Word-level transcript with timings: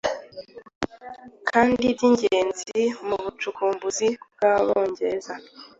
kandi 1.49 1.85
byingenzi 1.95 2.79
mu 3.07 3.15
bucukumbuzi 3.23 4.07
bwAbongereza 4.33 5.33